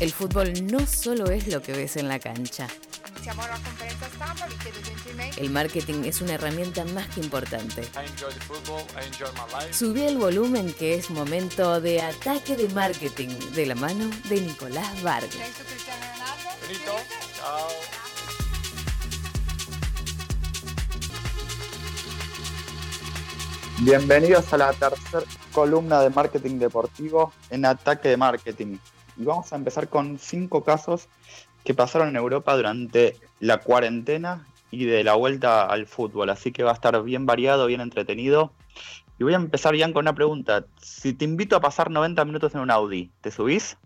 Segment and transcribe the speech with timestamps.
[0.00, 2.66] El fútbol no solo es lo que ves en la cancha.
[5.36, 7.82] El marketing es una herramienta más que importante.
[9.72, 15.02] Subí el volumen que es momento de ataque de marketing de la mano de Nicolás
[15.02, 15.36] Vargas.
[23.80, 28.78] Bienvenidos a la tercera columna de marketing deportivo en Ataque de Marketing.
[29.20, 31.06] Y vamos a empezar con cinco casos
[31.62, 36.30] que pasaron en Europa durante la cuarentena y de la vuelta al fútbol.
[36.30, 38.54] Así que va a estar bien variado, bien entretenido.
[39.18, 40.64] Y voy a empezar, bien con una pregunta.
[40.80, 43.76] Si te invito a pasar 90 minutos en un Audi, ¿te subís?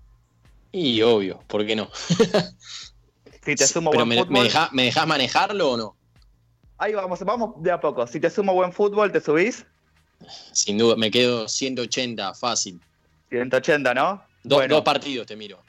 [0.71, 1.89] Y obvio, ¿por qué no?
[3.45, 5.97] si te sumo Pero buen me, fútbol, deja- ¿me dejás manejarlo o no?
[6.79, 8.07] Ahí vamos, vamos de a poco.
[8.07, 9.67] Si te sumo buen fútbol, ¿te subís?
[10.53, 12.81] Sin duda, me quedo 180, fácil.
[13.31, 14.23] 180, ¿no?
[14.45, 14.77] Do- Bueno.
[14.77, 15.61] Dos partidos te miro.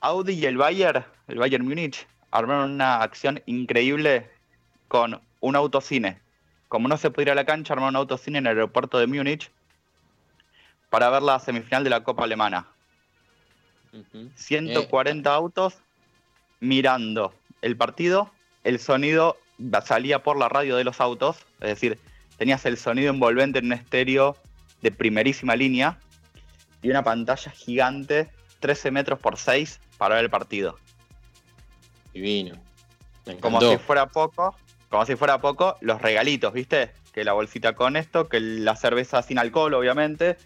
[0.00, 4.28] Audi y el Bayern, el Bayern Múnich, armaron una acción increíble
[4.88, 6.18] con un autocine.
[6.68, 9.06] Como no se puede ir a la cancha, armaron un autocine en el aeropuerto de
[9.06, 9.50] Múnich
[10.88, 12.66] para ver la semifinal de la Copa Alemana.
[13.92, 14.30] Ujú.
[14.34, 15.74] 140 autos
[16.60, 18.30] mirando el partido.
[18.64, 19.36] El sonido
[19.84, 21.98] salía por la radio de los autos, es decir,
[22.38, 24.36] tenías el sonido envolvente en un estéreo
[24.80, 25.98] de primerísima línea
[26.82, 30.78] y una pantalla gigante, 13 metros por 6, para ver el partido.
[32.12, 32.54] Divino.
[33.26, 34.56] Me Como si fuera poco,
[34.88, 36.92] como si fuera poco, los regalitos, ¿viste?
[37.12, 40.36] Que la bolsita con esto, que la cerveza sin alcohol, obviamente,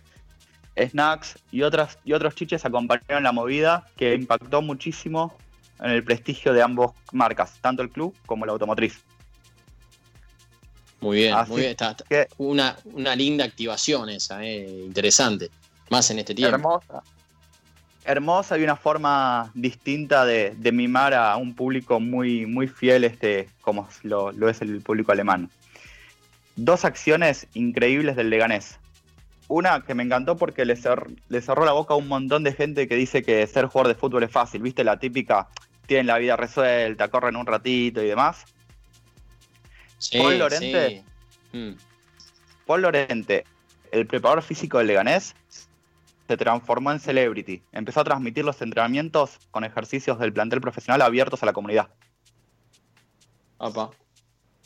[0.76, 5.36] snacks y otras y otros chiches acompañaron la movida que impactó muchísimo
[5.80, 9.02] en el prestigio de ambas marcas, tanto el club como la automotriz.
[11.00, 11.70] Muy bien, Así muy bien.
[11.72, 15.50] Está, está- que- una, una linda activación esa, eh, interesante.
[15.94, 16.54] Más en este tiempo.
[16.56, 17.02] Hermosa.
[18.04, 23.48] Hermosa y una forma distinta de, de mimar a un público muy, muy fiel, este,
[23.62, 25.50] como lo, lo es el público alemán.
[26.56, 28.78] Dos acciones increíbles del Leganés.
[29.48, 32.52] Una que me encantó porque le, cer- le cerró la boca a un montón de
[32.52, 34.62] gente que dice que ser jugador de fútbol es fácil.
[34.62, 34.84] ¿Viste?
[34.84, 35.48] La típica,
[35.86, 38.44] tienen la vida resuelta, corren un ratito y demás.
[39.98, 41.04] Sí, Paul Lorente.
[41.52, 41.58] sí.
[41.58, 41.76] Mm.
[42.66, 43.44] Paul Lorente,
[43.92, 45.34] el preparador físico del Leganés,
[46.26, 47.62] se transformó en celebrity.
[47.72, 51.88] Empezó a transmitir los entrenamientos con ejercicios del plantel profesional abiertos a la comunidad.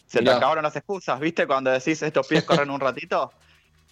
[0.07, 0.33] Se Mirá.
[0.33, 1.47] te acabaron las excusas, ¿viste?
[1.47, 3.33] Cuando decís estos pies corren un ratito.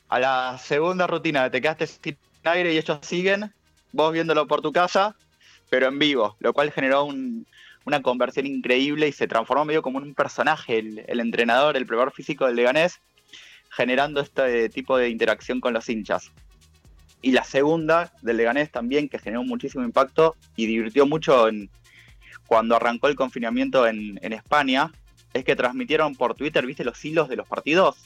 [0.08, 3.52] A la segunda rutina te quedaste sin aire y ellos siguen,
[3.92, 5.16] vos viéndolo por tu casa,
[5.68, 7.46] pero en vivo, lo cual generó un-
[7.84, 12.12] una conversión increíble y se transformó medio como un personaje, el, el entrenador, el preparador
[12.12, 13.00] físico del Leganés,
[13.70, 16.32] generando este tipo de interacción con los hinchas.
[17.26, 21.68] Y la segunda del Leganés también, que generó muchísimo impacto y divirtió mucho en,
[22.46, 24.92] cuando arrancó el confinamiento en, en España,
[25.34, 27.96] es que transmitieron por Twitter, ¿viste los hilos de los partidos?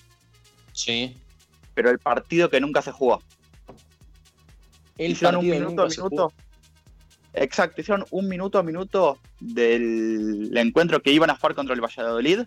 [0.73, 1.19] Sí.
[1.75, 3.23] Pero el partido que nunca se jugó.
[4.97, 6.33] El hicieron un minuto a minuto.
[7.35, 12.41] Exacto, hicieron un minuto a minuto del encuentro que iban a jugar contra el Valladolid.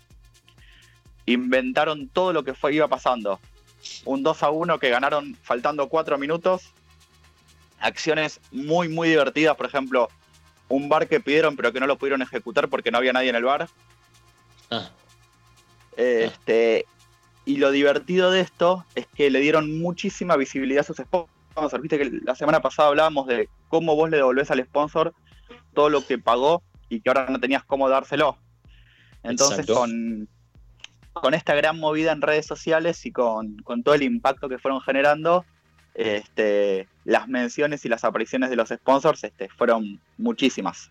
[1.28, 3.40] Inventaron todo lo que fue, iba pasando.
[4.06, 6.72] Un 2 a 1 que ganaron faltando 4 minutos.
[7.80, 9.56] Acciones muy, muy divertidas.
[9.56, 10.10] Por ejemplo,
[10.70, 13.36] un bar que pidieron pero que no lo pudieron ejecutar porque no había nadie en
[13.36, 13.70] el bar.
[14.72, 14.90] Ah,
[15.98, 16.86] Este,
[17.46, 21.82] y lo divertido de esto es que le dieron muchísima visibilidad a sus sponsors.
[21.82, 25.14] Viste que la semana pasada hablábamos de cómo vos le devolvés al sponsor
[25.74, 28.38] todo lo que pagó y que ahora no tenías cómo dárselo.
[29.24, 29.76] Entonces, Exacto.
[29.76, 30.30] con,
[31.14, 35.46] con esta gran movida en redes sociales y con, todo el impacto que fueron generando,
[35.94, 40.90] este, las menciones y las apariciones de los sponsors este, fueron muchísimas.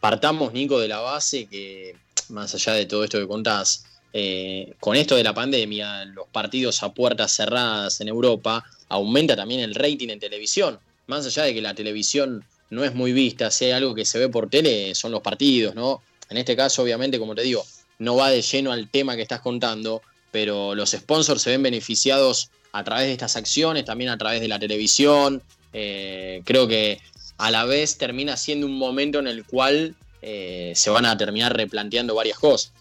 [0.00, 1.96] partamos, Nico, de la base que,
[2.30, 6.82] más allá de todo esto que contás, eh, con esto de la pandemia, los partidos
[6.82, 10.78] a puertas cerradas en Europa, aumenta también el rating en televisión.
[11.06, 14.18] Más allá de que la televisión no es muy vista, si hay algo que se
[14.18, 16.02] ve por tele, son los partidos, ¿no?
[16.30, 17.64] En este caso, obviamente, como te digo,
[17.98, 22.50] no va de lleno al tema que estás contando, pero los sponsors se ven beneficiados
[22.72, 25.42] a través de estas acciones, también a través de la televisión.
[25.72, 27.00] Eh, creo que
[27.38, 31.56] a la vez termina siendo un momento en el cual eh, se van a terminar
[31.56, 32.72] replanteando varias cosas.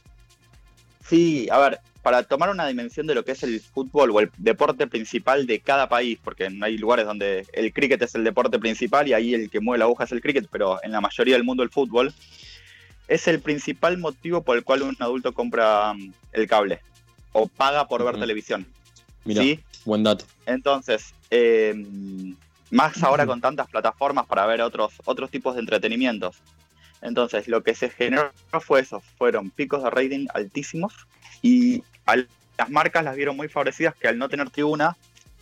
[1.08, 4.32] Sí, a ver, para tomar una dimensión de lo que es el fútbol o el
[4.38, 9.08] deporte principal de cada país, porque hay lugares donde el cricket es el deporte principal
[9.08, 11.44] y ahí el que mueve la aguja es el cricket, pero en la mayoría del
[11.44, 12.14] mundo el fútbol,
[13.08, 16.82] es el principal motivo por el cual un adulto compra mm, el cable
[17.32, 18.66] o paga por ver televisión.
[19.26, 19.60] Mira, ¿sí?
[19.86, 20.26] buen dato.
[20.46, 21.76] Entonces, eh,
[22.72, 26.38] más ahora con tantas plataformas para ver otros, otros tipos de entretenimientos.
[27.02, 28.32] Entonces, lo que se generó
[28.62, 30.94] fue eso, fueron picos de rating altísimos
[31.42, 31.84] y
[32.58, 34.98] las marcas las vieron muy favorecidas que al no tener tribuna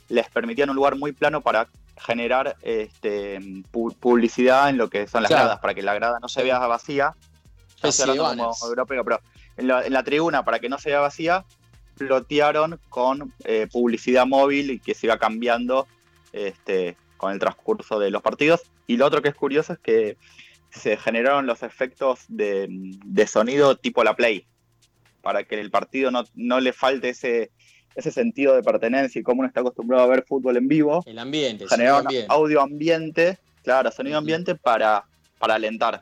[0.09, 1.67] les permitían un lugar muy plano para
[1.97, 3.39] generar este,
[3.99, 7.15] publicidad en lo que son las gradas, para que la grada no se vea vacía.
[9.03, 9.21] Pero
[9.57, 11.45] en la, tribuna, para que no se vea vacía,
[11.97, 15.87] plotearon con eh, publicidad móvil y que se iba cambiando
[16.33, 18.63] este, con el transcurso de los partidos.
[18.87, 20.17] Y lo otro que es curioso es que
[20.69, 22.67] se generaron los efectos de,
[23.27, 24.45] sonido tipo la Play,
[25.21, 27.51] para que el partido no, le falte ese,
[27.95, 31.01] ese sentido de pertenencia y como uno está acostumbrado a ver fútbol en vivo.
[31.05, 31.65] El ambiente.
[31.67, 35.05] Generaron audio ambiente, claro, sonido ambiente para,
[35.39, 36.01] para alentar.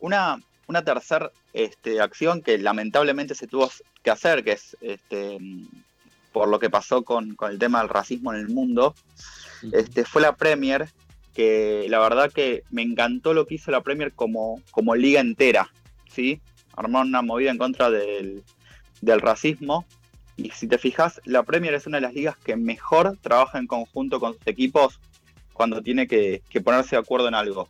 [0.00, 3.70] Una, una tercera este, acción que lamentablemente se tuvo
[4.02, 5.38] que hacer, que es este,
[6.32, 8.94] por lo que pasó con, el tema del racismo en el mundo,
[9.72, 10.88] este, fue la Premier,
[11.34, 15.70] que la verdad que me encantó lo que hizo la Premier como, como liga entera,
[16.10, 16.40] ¿sí?
[16.76, 18.42] Armó una movida en contra del,
[19.02, 19.84] racismo.
[20.36, 23.66] Y si te fijas, la Premier es una de las ligas que mejor trabaja en
[23.66, 24.98] conjunto con sus equipos
[25.52, 27.68] cuando tiene que, ponerse de acuerdo en algo.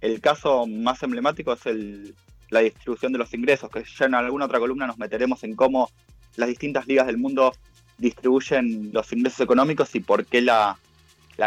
[0.00, 2.14] El caso más emblemático es el,
[2.50, 5.90] la distribución de los ingresos, que ya en alguna otra columna nos meteremos en cómo
[6.36, 7.52] las distintas ligas del mundo
[7.98, 10.78] distribuyen los ingresos económicos y por qué la,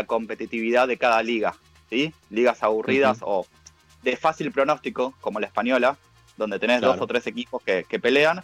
[0.05, 1.55] competitividad de cada liga.
[1.89, 2.13] ¿sí?
[2.29, 3.45] Ligas aburridas o
[4.03, 5.97] de fácil pronóstico, como la española,
[6.37, 8.43] donde tenés dos o tres equipos que, pelean,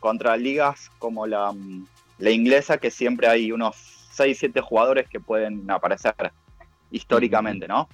[0.00, 1.54] contra ligas como la,
[2.18, 3.76] la, inglesa, que siempre hay unos
[4.12, 6.14] 6, 7 jugadores que pueden aparecer
[6.90, 7.88] históricamente, ¿no?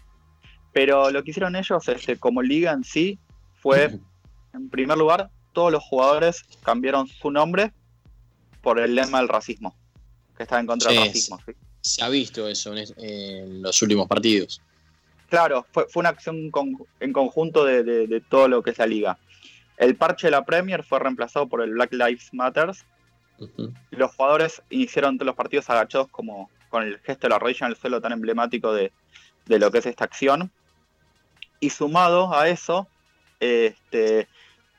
[0.73, 3.19] Pero lo que hicieron ellos, este, como liga en sí,
[3.55, 3.99] fue,
[4.55, 7.73] en primer lugar, todos los jugadores cambiaron su nombre
[8.63, 9.75] por el lema del racismo,
[10.37, 11.41] que está en contra del racismo.
[11.81, 14.61] Se ha visto eso en, los últimos partidos.
[15.29, 16.51] Claro, fue, una acción
[17.01, 19.19] en conjunto de, todo lo que es la liga.
[19.77, 22.73] El parche de la Premier fue reemplazado por el Black Lives Matter.
[23.91, 27.73] Los jugadores iniciaron todos los partidos agachados como con el gesto de la rodilla en
[27.73, 28.93] el suelo tan emblemático de,
[29.47, 30.51] de lo que es esta acción.
[31.61, 32.89] Y sumado a eso,
[33.39, 34.27] este,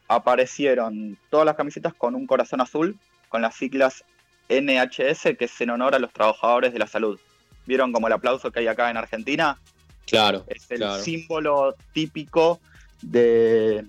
[0.08, 2.98] aparecieron todas las camisetas con un corazón azul,
[3.30, 4.04] con las siglas
[4.50, 7.20] NHS, que es en honor a los trabajadores de la salud.
[7.66, 9.60] ¿Vieron como el aplauso que hay acá en Argentina?
[10.06, 10.44] Claro.
[10.48, 12.60] Es el símbolo típico
[13.02, 13.86] de,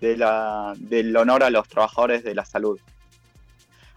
[0.00, 2.78] de la, del honor a los trabajadores de la salud.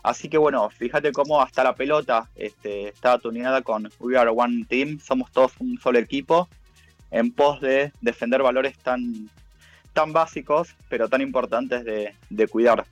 [0.04, 4.66] Así que bueno, fíjate cómo hasta la pelota este, está tuneada con We Are One
[4.68, 6.50] Team, somos todos un solo equipo,
[7.12, 9.30] en pos de defender valores tan,
[9.94, 12.86] tan básicos, pero tan importantes de, cuidar.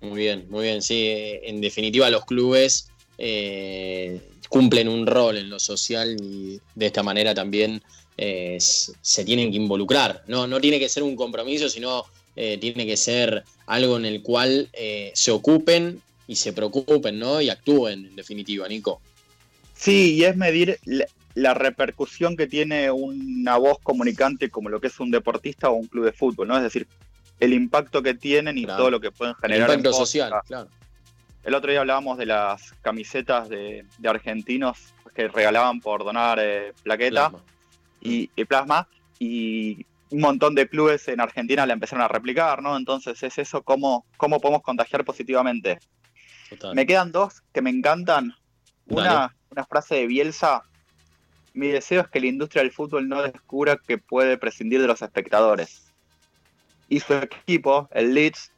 [0.00, 0.82] Muy bien, muy bien.
[0.82, 1.08] Sí,
[1.42, 7.34] en definitiva los clubes eh, cumplen un rol en lo social y de esta manera
[7.34, 7.82] también
[8.16, 10.24] eh, se tienen que involucrar.
[10.26, 14.22] No, no tiene que ser un compromiso, sino eh, tiene que ser algo en el
[14.22, 14.70] cual
[15.12, 17.40] se ocupen y se preocupen, ¿no?
[17.40, 19.00] Y actúen, en definitiva, Nico.
[19.74, 20.78] Sí, y es medir
[21.34, 25.86] la repercusión que tiene una voz comunicante como lo que es un deportista o un
[25.86, 26.56] club de fútbol, ¿no?
[26.56, 26.88] Es decir,
[27.38, 29.70] el impacto que tienen y todo lo que pueden generar.
[29.70, 30.68] El impacto social, claro.
[31.42, 37.32] El otro día hablábamos de las camisetas de, argentinos que regalaban por donar eh, plaqueta
[38.00, 38.88] Y, plasma
[39.18, 42.76] y un montón de clubes en Argentina la empezaron a replicar, ¿no?
[42.76, 45.78] Entonces es eso, cómo, cómo podemos contagiar positivamente.
[46.74, 48.34] Me quedan dos que me encantan.
[48.86, 50.64] Una, una frase de Bielsa
[51.60, 55.02] mi deseo es que la industria del fútbol no descubra que puede prescindir de los
[55.02, 55.92] espectadores.
[56.88, 58.50] Y su equipo, el Leeds,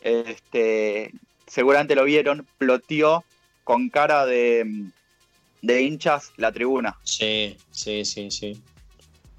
[0.00, 1.12] este,
[1.46, 3.24] seguramente lo vieron, ploteó
[3.62, 4.90] con cara de,
[5.62, 6.98] hinchas la tribuna.
[7.04, 8.60] Sí, sí, sí, sí.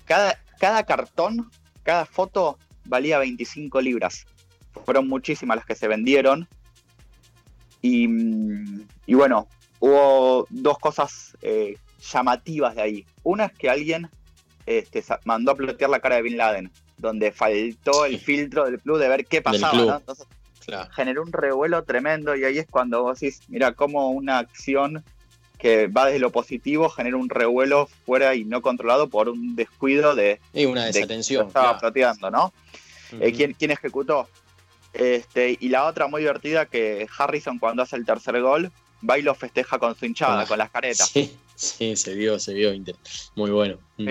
[0.05, 1.51] Cada, cada cartón,
[1.83, 4.25] cada foto valía 25 libras.
[4.85, 6.47] Fueron muchísimas las que se vendieron.
[7.81, 8.07] Y,
[9.05, 9.49] y bueno,
[9.81, 13.05] hubo dos cosas eh, llamativas de ahí.
[13.23, 14.09] Una es que alguien
[14.65, 18.99] este, mandó a plotear la cara de Bin Laden, donde faltó el filtro del club
[18.99, 19.97] de ver qué pasaba.
[19.97, 20.27] Entonces
[20.95, 25.03] generó un revuelo tremendo y ahí es cuando vos decís, mira, cómo una acción
[25.57, 30.15] que va desde lo positivo genera un revuelo fuera y no controlado por un descuido
[30.15, 30.39] de...
[30.53, 31.47] Y una desatención.
[31.47, 32.51] estaba ploteando, ¿no?
[33.19, 34.27] Eh, ¿quién, ejecutó?
[34.93, 38.71] Este, y la otra muy divertida que Harrison cuando hace el tercer gol
[39.07, 41.09] va y lo festeja con su hinchada, con, las caretas.
[41.09, 42.71] Sí, sí, se vio, se vio
[43.35, 43.77] muy bueno.
[43.97, 44.09] Mm.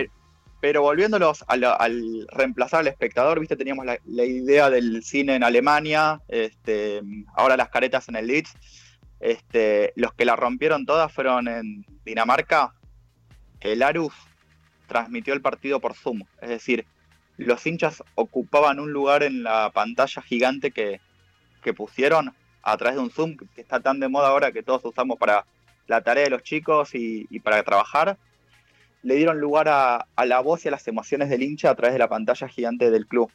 [0.61, 7.01] Pero, volviéndolos al, reemplazar al espectador, viste, teníamos la, idea del cine en Alemania, este,
[7.35, 8.53] ahora las caretas en el Leeds.
[9.21, 12.75] Este, los que la rompieron todas fueron en Dinamarca.
[13.61, 14.15] El Arus
[14.87, 16.23] transmitió el partido por Zoom.
[16.43, 16.87] Es decir,
[17.37, 21.01] los hinchas ocupaban un lugar en la pantalla gigante que,
[21.77, 25.19] pusieron a través de un Zoom, que está tan de moda ahora que todos usamos
[25.19, 25.45] para
[25.87, 28.17] la tarea de los chicos y, para trabajar.
[29.03, 31.99] Le dieron lugar a, la voz y a las emociones del hincha a través de
[31.99, 33.31] la pantalla gigante del club.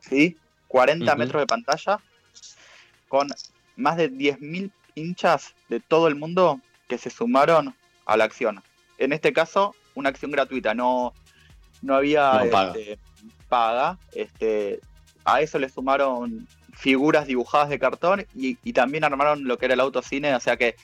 [0.00, 0.36] ¿Sí?
[0.68, 2.00] 40 metros de pantalla
[3.08, 3.28] con
[3.76, 7.74] más de 10.000 hinchas de todo el mundo que se sumaron
[8.06, 8.62] a la acción.
[8.98, 11.14] En este caso, una acción gratuita, no,
[11.82, 12.98] no había este,
[13.48, 13.98] paga.
[14.12, 14.80] Este,
[15.24, 19.80] a eso le sumaron figuras dibujadas de cartón y, también armaron lo que era el
[19.80, 20.76] autocine, o sea que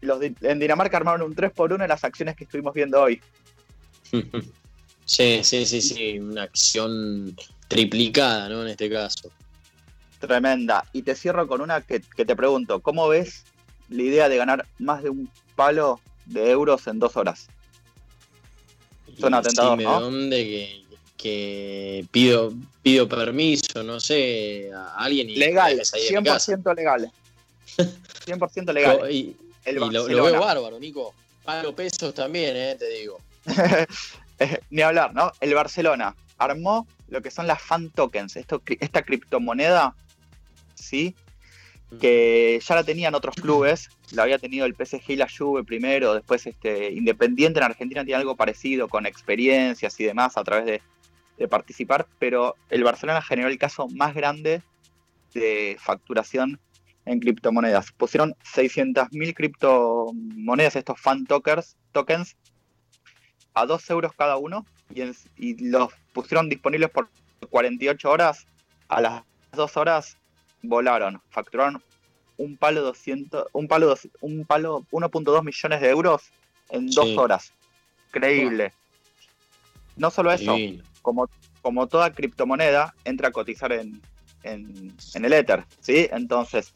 [0.00, 3.20] los en Dinamarca armaron un 3x1 en las acciones que estuvimos viendo hoy.
[5.06, 7.36] Sí, sí, sí, sí, una acción
[7.68, 8.62] triplicada, ¿no?
[8.62, 9.30] En este caso.
[10.18, 10.84] Tremenda.
[10.94, 13.44] Y te cierro con una que, te pregunto, ¿cómo ves
[13.90, 17.48] la idea de ganar más de un palo de euros en dos horas?
[19.18, 20.00] Son atentados, ¿no?
[20.00, 20.83] dónde que,
[22.10, 22.52] pido,
[22.82, 27.10] pido permiso, no sé, a alguien y Legal, 100% legal.
[28.26, 29.10] 100% legal.
[29.10, 29.36] y,
[29.72, 31.14] lo, veo bárbaro, Nico.
[31.44, 33.18] Palo pesos también, eh, te digo.
[34.70, 35.32] Ni hablar, ¿no?
[35.40, 39.94] El Barcelona armó lo que son las fan tokens, esto, esta criptomoneda
[40.74, 41.14] ¿sí?
[42.00, 46.14] que ya la tenían otros clubes, la había tenido el PSG y la Juve primero,
[46.14, 50.82] después este, Independiente en Argentina tiene algo parecido con experiencias y demás a través de,
[51.50, 54.62] participar, pero el Barcelona generó el caso más grande
[55.34, 56.60] de facturación
[57.06, 57.92] en criptomonedas.
[57.92, 62.36] Pusieron 600.000 criptomonedas, estos fan tokens, tokens,
[63.52, 64.64] a 2 euros cada uno
[64.94, 65.02] y,
[65.36, 67.08] y los pusieron disponibles por
[67.50, 68.46] 48 horas.
[68.88, 69.22] A las
[69.52, 70.16] 2 horas
[70.62, 71.82] volaron, facturaron
[72.36, 76.22] un palo 200, un palo, un palo 1.2 millones de euros
[76.70, 77.52] en dos horas.
[78.08, 78.72] Increíble.
[79.96, 80.56] No solo eso,
[81.04, 81.28] como,
[81.60, 84.00] como toda criptomoneda, entra a cotizar en,
[84.42, 86.08] en, el Ether, ¿sí?
[86.10, 86.72] Entonces,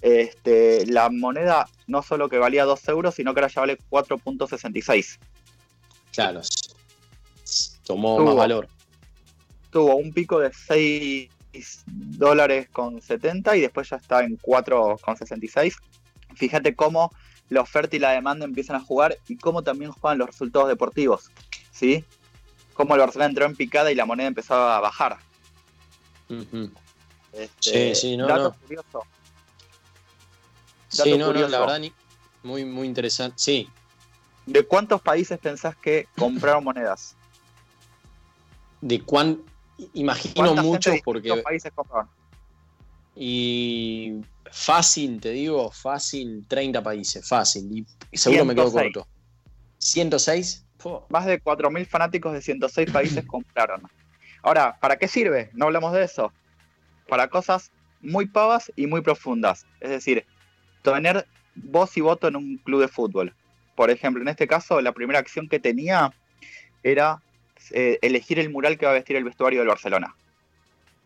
[0.00, 5.18] este, la moneda no solo que valía 2 euros, sino que ahora ya vale 4.66.
[6.12, 6.42] Claro.
[7.84, 8.68] Tomó más valor.
[9.70, 11.28] Tuvo un pico de 6
[11.86, 15.74] dólares con 70 y después ya está en 4,66.
[16.36, 17.10] Fíjate cómo
[17.48, 21.32] la oferta y la demanda empiezan a jugar y cómo también juegan los resultados deportivos.
[21.72, 22.04] ¿Sí?
[22.76, 25.18] Cómo el Barcelona entró en picada y la moneda empezó a bajar.
[27.32, 29.02] Este, sí, sí, no, dato curioso.
[30.88, 31.80] sí, no, no, la verdad,
[32.42, 33.36] muy, muy interesante.
[33.38, 33.68] Sí.
[34.44, 37.16] ¿De cuántos países pensás que compraron monedas?
[38.80, 39.40] ¿De cuán,
[39.94, 41.34] Imagino muchos porque.
[41.42, 41.72] países
[43.14, 47.86] Y fácil, te digo, fácil, 30 países, fácil.
[48.10, 49.06] Y seguro me quedo corto.
[49.80, 50.62] ¿106?
[51.08, 53.82] Más de 4.000 fanáticos de 106 países compraron.
[54.42, 55.50] Ahora, ¿para qué sirve?
[55.54, 56.32] No hablamos de eso.
[57.08, 59.66] Para cosas muy pavas y muy profundas.
[59.80, 60.24] Es decir,
[60.82, 63.34] tener voz y voto en un club de fútbol.
[63.74, 66.12] Por ejemplo, en este caso, la primera acción que tenía
[66.82, 67.20] era
[67.72, 70.14] eh, elegir el mural que va a vestir el vestuario del Barcelona.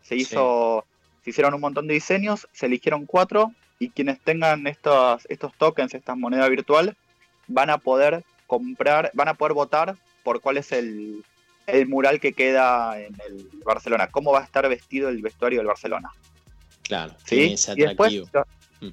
[0.01, 0.85] Se hizo,
[1.23, 5.93] se hicieron un montón de diseños, se eligieron cuatro y quienes tengan estos, estos tokens,
[5.93, 6.95] esta moneda virtual,
[7.47, 11.23] van a poder comprar, van a poder votar por cuál es el,
[11.87, 16.11] mural que queda en el Barcelona, cómo va a estar vestido el vestuario del Barcelona.
[16.81, 17.53] Claro, ¿Sí?
[17.53, 18.27] ese atractivo.
[18.81, 18.89] Mm.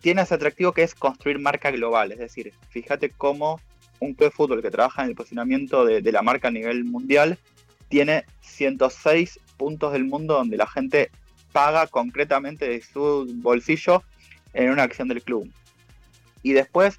[0.00, 3.60] tiene ese atractivo que es construir marca global, es decir, fíjate cómo
[4.00, 7.36] un club de fútbol que trabaja en el posicionamiento de, la marca a nivel mundial
[7.90, 11.10] tiene 106 puntos del mundo donde la gente
[11.52, 14.02] paga concretamente de su bolsillo
[14.54, 15.52] en una acción del club.
[16.42, 16.98] Y después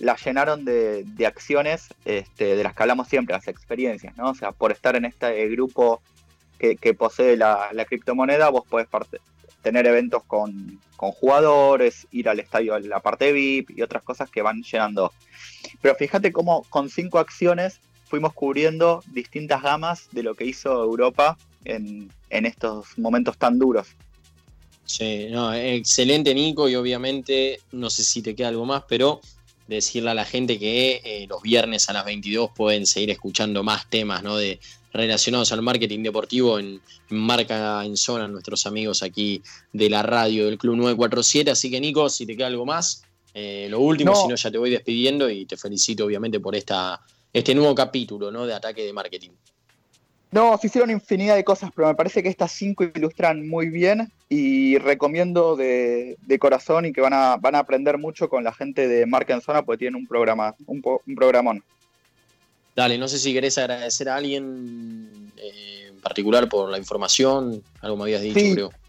[0.00, 4.30] la llenaron de, acciones este, de las que hablamos siempre, las experiencias, ¿no?
[4.30, 6.02] O sea, por estar en este grupo
[6.58, 8.88] que, posee la, criptomoneda, vos podés
[9.62, 14.28] tener eventos con, con, jugadores, ir al estadio en la parte VIP y otras cosas
[14.28, 15.12] que van llenando
[15.80, 21.38] pero fíjate cómo con cinco acciones fuimos cubriendo distintas gamas de lo que hizo Europa
[21.64, 23.88] en, estos momentos tan duros.
[24.84, 29.20] Sí, no, excelente Nico y obviamente no sé si te queda algo más, pero
[29.76, 33.88] decirle a la gente que eh, los viernes a las 22 pueden seguir escuchando más
[33.88, 34.36] temas ¿no?
[34.36, 34.58] de,
[34.92, 40.58] relacionados al marketing deportivo en, Marca en Zona, nuestros amigos aquí de la radio del
[40.58, 41.50] Club 947.
[41.50, 43.02] Así que Nico, si te queda algo más.
[43.32, 47.00] Eh, lo último, si no, ya te voy despidiendo y te felicito obviamente por esta,
[47.32, 48.46] este nuevo capítulo ¿no?
[48.46, 49.30] de ataque de marketing.
[50.32, 54.12] No, se hicieron infinidad de cosas, pero me parece que estas cinco ilustran muy bien
[54.28, 58.86] y recomiendo de, corazón y que van a, van a aprender mucho con la gente
[58.86, 60.82] de Marca en Zona porque tienen un programa, un,
[61.16, 61.64] programón.
[62.76, 67.96] Dale, no sé si querés agradecer a alguien eh, en particular por la información, algo
[67.96, 68.79] me habías dicho, creo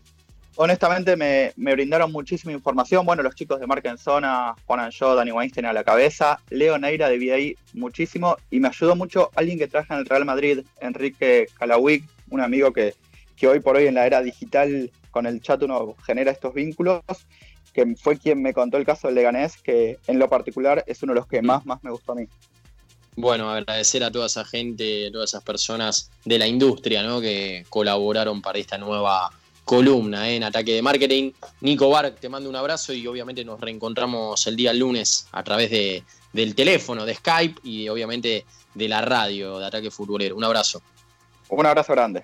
[0.62, 3.04] honestamente me, brindaron muchísima información.
[3.04, 6.78] Bueno, los chicos de Marca en Zona, Juan yo, Dani Weinstein a la cabeza, Leo
[6.78, 10.60] Neira de ahí muchísimo y me ayudó mucho alguien que trabaja en el Real Madrid,
[10.80, 12.94] Enrique Calawick, un amigo que,
[13.36, 17.02] que hoy por hoy en la era digital con el chat uno genera estos vínculos,
[17.74, 21.14] que fue quien me contó el caso del Leganés, que en lo particular es uno
[21.14, 21.46] de los que mm.
[21.46, 22.28] más, más me gustó a mí.
[23.16, 27.20] Bueno, agradecer a toda esa gente, a todas esas personas de la industria ¿no?
[27.20, 29.32] que colaboraron para esta nueva
[29.66, 30.36] columna ¿eh?
[30.36, 31.32] en Ataque de Marketing.
[31.62, 35.70] Nico Bar, te mando un abrazo y obviamente nos reencontramos el día lunes a través
[35.72, 36.04] de,
[36.34, 40.36] del teléfono, de Skype y obviamente de la radio de Ataque Futbolero.
[40.36, 40.82] Un abrazo.
[41.50, 42.24] Un abrazo grande.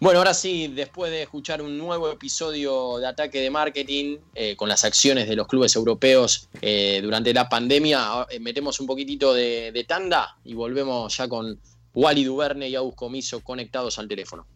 [0.00, 4.68] Bueno, ahora sí, después de escuchar un nuevo episodio de Ataque de Marketing eh, con
[4.68, 9.84] las acciones de los clubes europeos eh, durante la pandemia, metemos un poquitito de, de,
[9.84, 11.60] tanda y volvemos ya con
[11.94, 14.46] Wally Duverne y Agus Comiso conectados al teléfono.